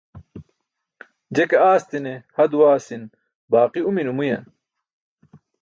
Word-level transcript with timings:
Je 1.35 1.43
ke 1.49 1.57
aasti̇ne 1.71 2.13
ha 2.35 2.43
duwaasi̇n 2.51 3.03
baaqi 3.51 3.79
umi 3.89 4.01
numuyan. 4.07 4.43